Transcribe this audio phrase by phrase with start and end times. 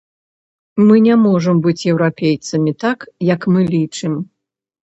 [0.87, 2.99] Мы не можам быць еўрапейцамі так,
[3.33, 4.13] як мы лічым.